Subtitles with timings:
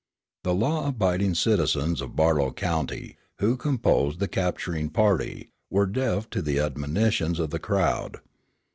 [0.43, 6.41] The law abiding citizens of Barlow County, who composed the capturing party, were deaf to
[6.41, 8.17] the admonitions of the crowd.